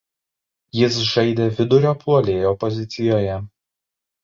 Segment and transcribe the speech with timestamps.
[0.79, 3.39] Jis žaidė vidurio puolėjo pozicijoje.